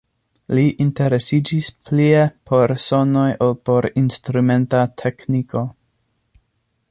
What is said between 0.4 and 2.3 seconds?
Li interesiĝis plie